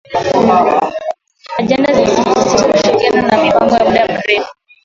Ajenda 1.59 1.89
zimesisitiza 1.93 2.73
ushirikiano 2.73 3.27
na 3.27 3.35
mipango 3.43 3.75
ya 3.75 3.85
muda 3.85 4.03
mrefu 4.05 4.49